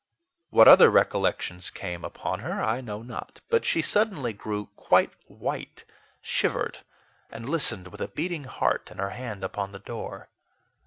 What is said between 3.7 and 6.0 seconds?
suddenly grew quite white,